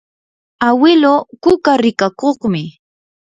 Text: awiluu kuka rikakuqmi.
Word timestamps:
awiluu 0.67 1.21
kuka 1.43 1.71
rikakuqmi. 1.83 2.63